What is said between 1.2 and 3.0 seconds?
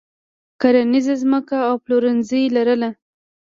ځمکه او پلورنځي لرل.